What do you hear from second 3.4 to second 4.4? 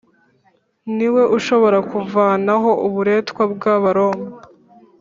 bw’abaroma